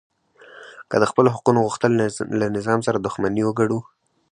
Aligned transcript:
که 0.89 0.95
د 0.99 1.03
خپلو 1.11 1.29
حقونو 1.35 1.59
غوښتل 1.65 1.91
له 2.39 2.47
نظام 2.57 2.79
سره 2.87 2.97
دښمني 2.99 3.41
وګڼو 3.45 3.79